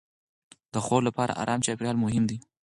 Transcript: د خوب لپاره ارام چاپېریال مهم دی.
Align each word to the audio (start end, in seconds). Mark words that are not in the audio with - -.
د 0.73 0.75
خوب 0.85 1.01
لپاره 1.07 1.37
ارام 1.41 1.59
چاپېریال 1.65 1.97
مهم 2.03 2.23
دی. 2.29 2.37